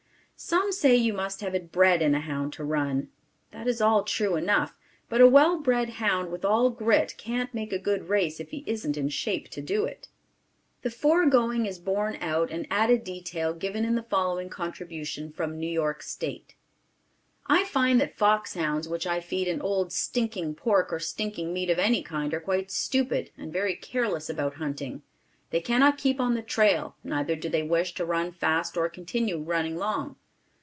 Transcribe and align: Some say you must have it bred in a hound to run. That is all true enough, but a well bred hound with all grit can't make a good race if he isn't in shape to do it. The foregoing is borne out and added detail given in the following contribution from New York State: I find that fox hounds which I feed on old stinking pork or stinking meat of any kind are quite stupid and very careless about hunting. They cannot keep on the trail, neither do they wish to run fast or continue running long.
Some 0.43 0.71
say 0.71 0.95
you 0.95 1.13
must 1.13 1.41
have 1.41 1.53
it 1.53 1.71
bred 1.71 2.01
in 2.01 2.15
a 2.15 2.19
hound 2.19 2.51
to 2.53 2.63
run. 2.63 3.09
That 3.51 3.67
is 3.67 3.79
all 3.79 4.01
true 4.01 4.35
enough, 4.35 4.75
but 5.07 5.21
a 5.21 5.27
well 5.27 5.59
bred 5.59 5.89
hound 5.91 6.31
with 6.31 6.43
all 6.43 6.71
grit 6.71 7.13
can't 7.19 7.53
make 7.53 7.71
a 7.71 7.77
good 7.77 8.09
race 8.09 8.39
if 8.39 8.49
he 8.49 8.63
isn't 8.65 8.97
in 8.97 9.09
shape 9.09 9.49
to 9.49 9.61
do 9.61 9.85
it. 9.85 10.07
The 10.81 10.89
foregoing 10.89 11.67
is 11.67 11.77
borne 11.77 12.17
out 12.21 12.49
and 12.49 12.65
added 12.71 13.03
detail 13.03 13.53
given 13.53 13.85
in 13.85 13.93
the 13.93 14.01
following 14.01 14.49
contribution 14.49 15.31
from 15.31 15.59
New 15.59 15.69
York 15.69 16.01
State: 16.01 16.55
I 17.45 17.63
find 17.63 18.01
that 18.01 18.17
fox 18.17 18.55
hounds 18.55 18.89
which 18.89 19.05
I 19.05 19.19
feed 19.19 19.47
on 19.47 19.61
old 19.61 19.93
stinking 19.93 20.55
pork 20.55 20.91
or 20.91 20.97
stinking 20.99 21.53
meat 21.53 21.69
of 21.69 21.77
any 21.77 22.01
kind 22.01 22.33
are 22.33 22.41
quite 22.41 22.71
stupid 22.71 23.29
and 23.37 23.53
very 23.53 23.75
careless 23.75 24.27
about 24.27 24.55
hunting. 24.55 25.03
They 25.51 25.61
cannot 25.61 25.99
keep 25.99 26.19
on 26.19 26.33
the 26.33 26.41
trail, 26.41 26.95
neither 27.03 27.35
do 27.35 27.47
they 27.47 27.61
wish 27.61 27.93
to 27.93 28.05
run 28.07 28.31
fast 28.31 28.75
or 28.75 28.89
continue 28.89 29.37
running 29.37 29.75
long. 29.75 30.15